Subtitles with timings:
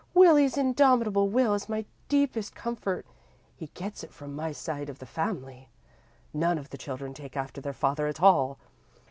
[0.15, 3.05] "Willie's indomitable will is my deepest comfort.
[3.55, 5.69] He gets it from my side of the family.
[6.33, 8.57] None of the children take after their father at all.